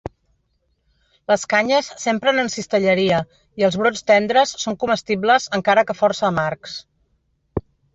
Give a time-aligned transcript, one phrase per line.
[1.31, 3.21] Les canyes s'empren en cistelleria,
[3.63, 6.85] i els brots tendres són comestibles, encara que força amargs.